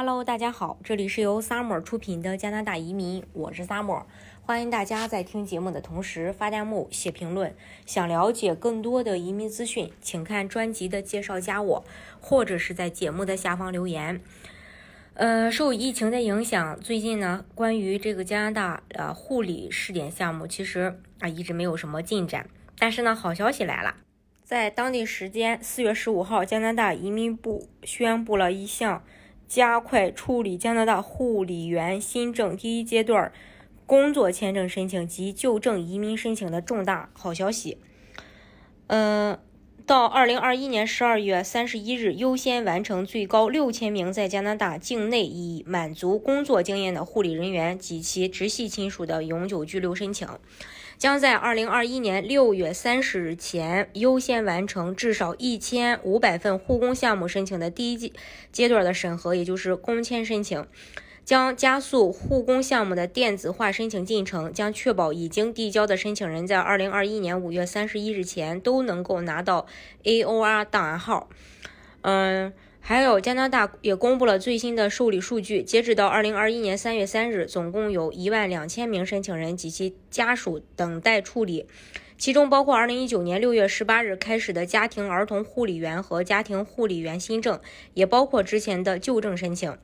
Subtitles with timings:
[0.00, 4.04] Hello，大家好，这里是由 Summer 出品的加拿大移民，我是 Summer，
[4.42, 7.52] 欢迎大家在听节目的同时发弹幕、写评论。
[7.84, 11.84] 想了解更多的移民资讯，请看专辑的介绍加我，
[12.20, 14.20] 或者是在节目的下方留言。
[15.14, 22.48] 呃，受疫情的影响，最近呢，关于这个加拿大呃护理试点项目，其实啊一直没有什么进展。
[22.78, 23.96] 但是呢，好消息来了，
[24.44, 29.02] 在当地时间四月十五号，加拿大移民部宣布了一项。
[29.48, 33.32] 加快处理加拿大护理员新政第一阶段
[33.86, 37.78] 工作签证申请及就证移民申请的重大好消息。
[38.88, 39.38] 嗯，
[39.88, 50.28] 到二零二一年十二月三十一日，优先完成最高六千名在加拿大境内已满足工作经验的护理人员及其直系亲属的永久居留申请。
[50.98, 58.12] 将在二零二一年六月三十日前优先完成至少一千五百份护工项目申请的第一阶
[58.52, 60.66] 阶段的审核，也就是工签申请，
[61.28, 69.66] 将加速护工项目的电子化申请进程，将确保已经递交的申请人在二零二一年五月三十一日前都能够拿到
[70.04, 71.28] AOR 档案号。
[72.00, 72.54] 嗯。
[72.80, 75.62] 还有，加拿大也公布了最新的受理数据。
[75.62, 81.66] 截止到二零二一年三月三日，总共有一万两千名申请人及其家属等待处理，
[82.16, 87.60] 其中包括二零一九年六月十八日开始的家庭儿童护理员和家庭护理员新政，
[87.92, 89.76] 也包括之前的旧证申请。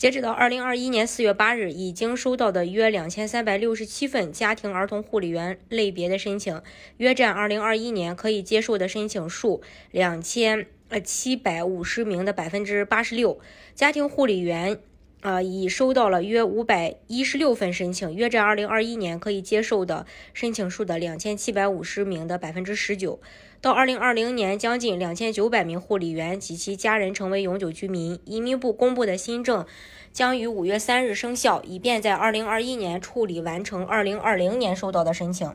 [0.00, 6.62] 截止到二零二一年四月八日，已经收到的约两千三百六十七份家庭儿童护理员类别的申请，
[6.96, 10.66] 约占二零二一年可以接受的申请数两千。
[10.88, 13.38] 呃，七百五十名的百分之八十六
[13.74, 14.78] 家庭护理员，
[15.20, 23.20] 啊，已收到了约五百一十六份申请，约占二零二一年可以接受的申请数的两千七百五十名的百分之十九。
[23.62, 28.18] 到二零二零年，将近两千九百名护理员及其家人成为永久居民。
[28.24, 29.66] 移民部公布的新政
[30.14, 35.54] 将于五月三日生效，以便在二零二一年处理完成二零二零年收到的申请。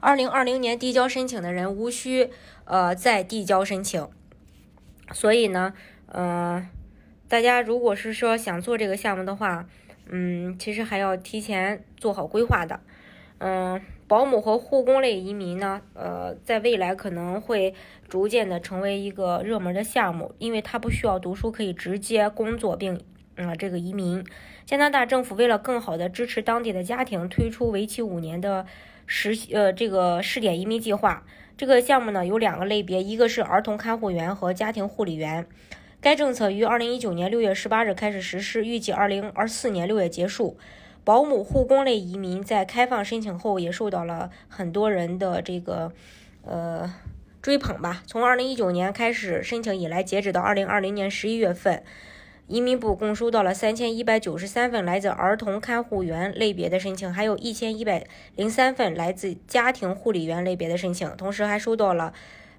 [0.00, 2.30] 二零二零年递交申请的人无需
[2.64, 4.08] 呃再递交申请。
[5.12, 5.74] 所以呢，
[6.06, 6.66] 呃，
[7.28, 9.68] 大家如果是说想做这个项目的话，
[10.08, 12.80] 嗯，其实还要提前做好规划的。
[13.44, 17.74] 嗯，保姆和护工类移民呢，呃，在未来可能会
[18.08, 23.00] 逐渐的成为一个热门的项目，因为它不需要读书，可以直接工作并，
[23.34, 24.24] 嗯，这个移民。
[24.64, 28.64] 加拿大政府为了更好的支持当地的家庭，推出为期五年的
[29.06, 31.26] 实呃这个试点移民计划。
[31.56, 35.44] 这个项目呢有两个类别，一个是儿童看护员和家庭护理员。
[36.00, 40.56] 该政策于二零一九年六月十八日开始实施，预计二零二四年六月结束。
[41.04, 45.92] 保姆、护工类移民在开放申请后，也受到了很多人的这个
[46.44, 46.92] 呃
[47.40, 48.02] 追捧吧。
[48.06, 51.82] 从二零一九年开始申请以来，截止到二零二零年十一月份。
[52.48, 58.04] 移民部共收到了三千一百九十三份来自儿童看护员类别的申请，还有一千一百
[58.36, 62.12] 零三份来自家庭护理员类别的申请，同时还收到了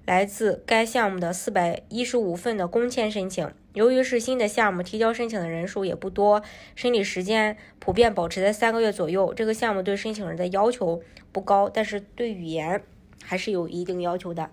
[0.06, 3.50] 来自该项目的四百一十五份的工签申请。
[3.72, 6.42] 由于是新的项目，提交申请的人数也不多，
[6.76, 9.32] 审理时间普遍保持在三个月左右。
[9.34, 12.84] 这个项目对申请人的要求不高，但是对语言
[13.22, 14.50] 还是有一定要求的，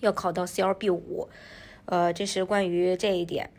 [0.00, 1.28] 要考到 CLB 五。
[1.86, 3.50] 呃，这是关于这一点。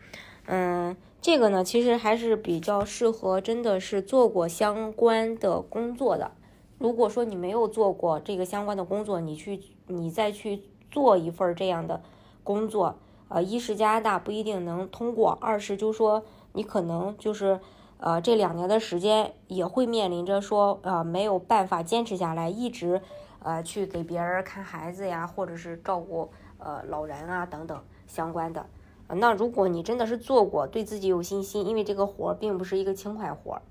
[0.45, 6.31] 嗯，这个呢，其实还是比较适合真的是做过相关的工作的。
[6.77, 12.01] 如果说你没有做过这个相关的工作，你去你再去做一份这样的
[12.43, 12.95] 工作，
[13.27, 16.23] 呃，一是加拿大不一定能通过，二是就说
[16.53, 17.59] 你可能就是
[17.97, 23.01] 呃这两年的时间也会面临着说呃没有办法坚持下来，一直
[23.39, 28.65] 呃去给别人看孩子呀，或者是照顾呃老人啊等等相关的。
[29.07, 33.61] 那如果你真的是做过，对自己有信心，因为这个活儿并不是一个轻快活儿，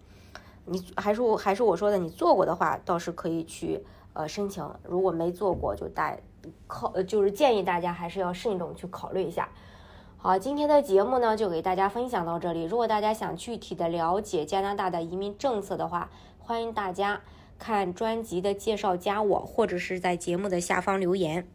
[0.65, 4.69] 你还是我还是我说的，你做过的话，倒是可以去呃申请。
[4.83, 6.17] 如果没做过，就大
[6.67, 9.51] 考就是建议大家还是要慎重去考虑一下。
[10.17, 12.65] 好，今天的节目呢就给大家分享到这里。
[12.65, 17.21] 如果大家想具体的了解加拿大的移民政策的话，欢迎大家
[17.59, 21.47] 看专辑的介绍，加我或者是在节目的下方留言。